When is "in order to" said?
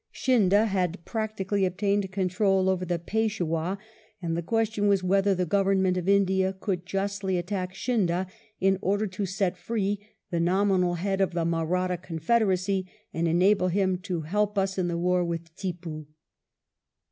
8.59-9.27